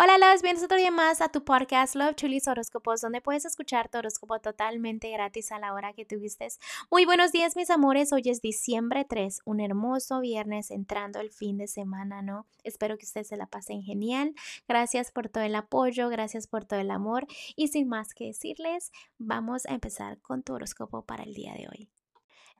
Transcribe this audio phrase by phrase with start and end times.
[0.00, 3.88] Hola, los bienvenidos otro día más a tu podcast Love Chulis Horóscopos, donde puedes escuchar
[3.88, 6.60] tu horóscopo totalmente gratis a la hora que tú gustes.
[6.88, 8.12] Muy buenos días, mis amores.
[8.12, 12.46] Hoy es diciembre 3, un hermoso viernes entrando el fin de semana, ¿no?
[12.62, 14.36] Espero que ustedes se la pasen genial.
[14.68, 17.26] Gracias por todo el apoyo, gracias por todo el amor.
[17.56, 21.66] Y sin más que decirles, vamos a empezar con tu horóscopo para el día de
[21.66, 21.88] hoy.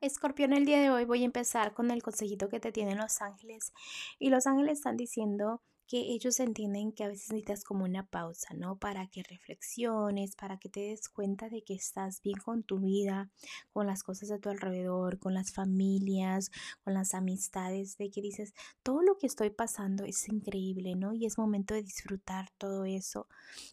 [0.01, 3.23] Escorpión, el día de hoy voy a empezar con el consejito que te tienen los
[3.23, 3.73] ángeles.
[4.19, 8.55] Y los ángeles están diciendo que ellos entienden que a veces necesitas como una pausa,
[8.55, 8.77] ¿no?
[8.79, 13.31] Para que reflexiones, para que te des cuenta de que estás bien con tu vida,
[13.73, 16.51] con las cosas de tu alrededor, con las familias,
[16.85, 21.15] con las amistades, de que dices, todo lo que estoy pasando es increíble, ¿no?
[21.15, 23.27] Y es momento de disfrutar todo eso,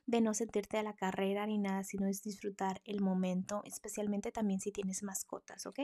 [0.06, 4.62] de no sentirte a la carrera ni nada, sino es disfrutar el momento, especialmente también
[4.62, 5.80] si tienes mascotas, ¿ok?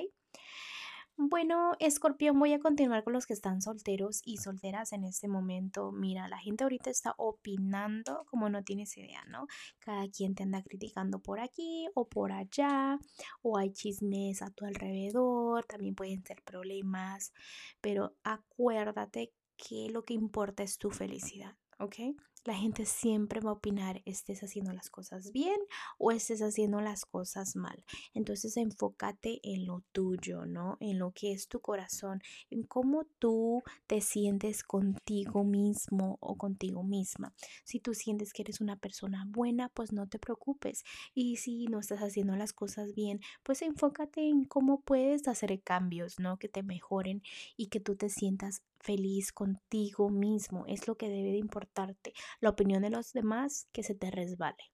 [1.18, 5.92] Bueno, escorpión, voy a continuar con los que están solteros y solteras en este momento.
[5.92, 9.46] Mira, la gente ahorita está opinando como no tienes idea, ¿no?
[9.80, 12.98] Cada quien te anda criticando por aquí o por allá,
[13.44, 17.34] o hay chismes a tu alrededor, también pueden ser problemas,
[17.82, 21.96] pero acuérdate que lo que importa es tu felicidad, ¿ok?
[22.44, 25.60] La gente siempre va a opinar estés haciendo las cosas bien
[25.98, 27.84] o estés haciendo las cosas mal.
[28.14, 30.78] Entonces enfócate en lo tuyo, ¿no?
[30.80, 36.84] En lo que es tu corazón, en cómo tú te sientes contigo mismo o contigo
[36.84, 37.34] misma.
[37.64, 40.84] Si tú sientes que eres una persona buena, pues no te preocupes.
[41.14, 46.20] Y si no estás haciendo las cosas bien, pues enfócate en cómo puedes hacer cambios,
[46.20, 46.38] ¿no?
[46.38, 47.22] Que te mejoren
[47.58, 50.66] y que tú te sientas feliz contigo mismo.
[50.68, 52.14] Es lo que debe de importarte.
[52.40, 54.72] La opinión de los demás que se te resbale.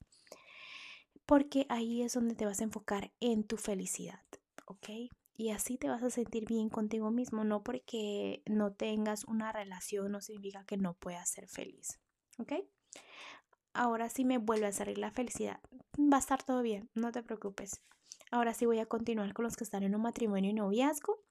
[1.25, 4.23] Porque ahí es donde te vas a enfocar en tu felicidad,
[4.66, 4.89] ¿ok?
[5.36, 10.11] Y así te vas a sentir bien contigo mismo, no porque no tengas una relación
[10.11, 11.99] no significa que no puedas ser feliz,
[12.39, 12.53] ¿ok?
[13.73, 15.59] Ahora sí me vuelve a salir la felicidad.
[15.99, 17.83] Va a estar todo bien, no te preocupes.
[18.31, 21.23] Ahora sí voy a continuar con los que están en un matrimonio y noviazgo.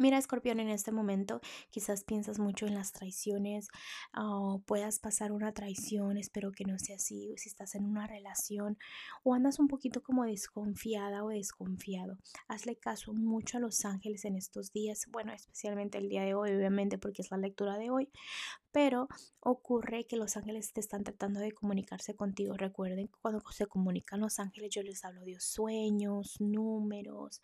[0.00, 3.68] Mira, escorpión, en este momento quizás piensas mucho en las traiciones
[4.16, 8.78] o puedas pasar una traición, espero que no sea así, si estás en una relación
[9.24, 12.16] o andas un poquito como desconfiada o desconfiado.
[12.48, 16.52] Hazle caso mucho a los ángeles en estos días, bueno, especialmente el día de hoy,
[16.52, 18.08] obviamente, porque es la lectura de hoy,
[18.72, 19.08] pero
[19.40, 22.54] ocurre que los ángeles te están tratando de comunicarse contigo.
[22.56, 27.40] Recuerden que cuando se comunican los ángeles, yo les hablo de sueños, números,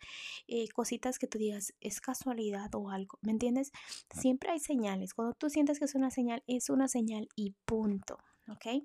[0.47, 3.71] eh, cositas que tú digas, es casualidad o algo, ¿me entiendes?
[4.11, 5.13] Siempre hay señales.
[5.13, 8.17] Cuando tú sientes que es una señal, es una señal y punto,
[8.49, 8.83] ¿ok?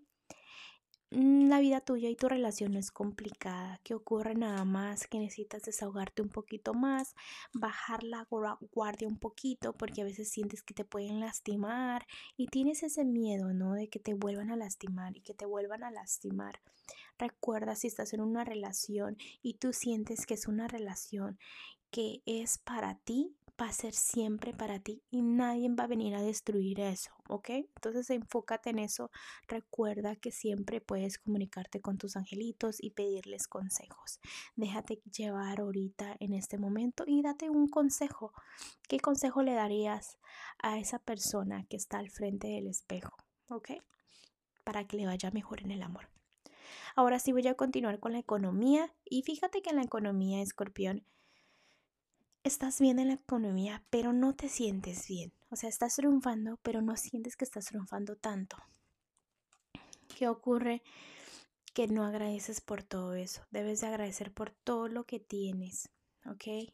[1.15, 5.19] Mm, la vida tuya y tu relación no es complicada, que ocurre nada más que
[5.19, 7.15] necesitas desahogarte un poquito más,
[7.53, 8.27] bajar la
[8.73, 12.07] guardia un poquito porque a veces sientes que te pueden lastimar
[12.39, 13.75] y tienes ese miedo, ¿no?
[13.75, 16.61] De que te vuelvan a lastimar y que te vuelvan a lastimar.
[17.19, 21.39] Recuerda si estás en una relación y tú sientes que es una relación
[21.91, 26.15] que es para ti, va a ser siempre para ti y nadie va a venir
[26.15, 27.51] a destruir eso, ¿ok?
[27.51, 29.11] Entonces enfócate en eso.
[29.47, 34.21] Recuerda que siempre puedes comunicarte con tus angelitos y pedirles consejos.
[34.57, 38.33] Déjate llevar ahorita en este momento y date un consejo.
[38.89, 40.19] ¿Qué consejo le darías
[40.63, 43.17] a esa persona que está al frente del espejo,
[43.49, 43.73] ¿ok?
[44.65, 46.09] Para que le vaya mejor en el amor.
[46.95, 51.07] Ahora sí voy a continuar con la economía y fíjate que en la economía, escorpión,
[52.45, 55.33] estás bien en la economía, pero no te sientes bien.
[55.51, 58.57] O sea, estás triunfando, pero no sientes que estás triunfando tanto.
[60.17, 60.83] ¿Qué ocurre?
[61.75, 63.43] Que no agradeces por todo eso.
[63.51, 65.89] Debes de agradecer por todo lo que tienes,
[66.27, 66.73] ¿ok?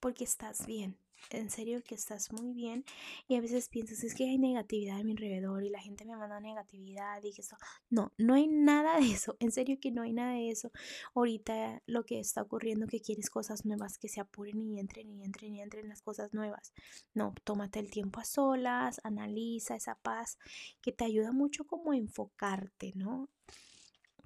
[0.00, 2.84] Porque estás bien en serio que estás muy bien
[3.28, 6.16] y a veces piensas, es que hay negatividad a mi alrededor y la gente me
[6.16, 7.56] manda negatividad y eso,
[7.90, 10.70] no, no hay nada de eso, en serio que no hay nada de eso.
[11.14, 15.22] Ahorita lo que está ocurriendo que quieres cosas nuevas que se apuren y entren y
[15.22, 16.72] entren y entren las cosas nuevas.
[17.14, 20.38] No, tómate el tiempo a solas, analiza esa paz
[20.80, 23.28] que te ayuda mucho como a enfocarte, ¿no?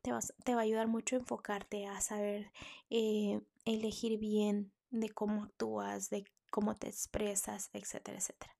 [0.02, 2.52] Te, vas, te va a ayudar mucho a enfocarte, a saber
[2.90, 8.55] eh, elegir bien de cómo actúas, de cómo te expresas, etcétera, etcétera.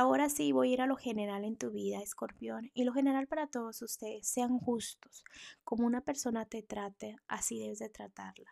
[0.00, 3.26] Ahora sí voy a ir a lo general en tu vida, escorpión, y lo general
[3.26, 5.24] para todos ustedes, sean justos.
[5.64, 8.48] Como una persona te trate, así debes de tratarla.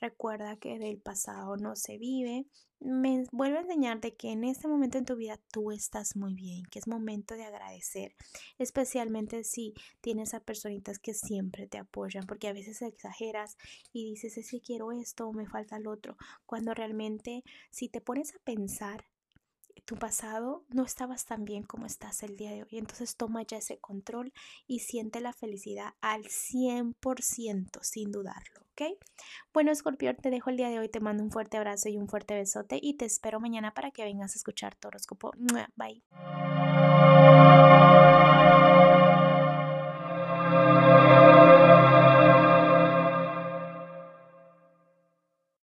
[0.00, 2.46] Recuerda que del pasado no se vive.
[2.78, 6.62] Me vuelvo a enseñarte que en este momento en tu vida tú estás muy bien,
[6.70, 8.14] que es momento de agradecer,
[8.58, 13.56] especialmente si tienes a personitas que siempre te apoyan, porque a veces exageras
[13.92, 17.42] y dices, es que quiero esto o me falta el otro, cuando realmente
[17.72, 19.04] si te pones a pensar,
[19.84, 22.78] tu pasado no estabas tan bien como estás el día de hoy.
[22.78, 24.32] Entonces toma ya ese control
[24.66, 28.98] y siente la felicidad al 100% sin dudarlo, ¿ok?
[29.52, 32.08] Bueno, Escorpión, te dejo el día de hoy, te mando un fuerte abrazo y un
[32.08, 35.32] fuerte besote y te espero mañana para que vengas a escuchar tu horóscopo.
[35.76, 36.02] Bye.